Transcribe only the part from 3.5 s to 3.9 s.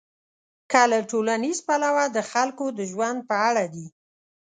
دي.